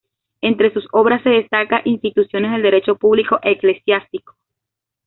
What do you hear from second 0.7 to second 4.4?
sus obras se destaca "Instituciones del Derecho Público Eclesiástico".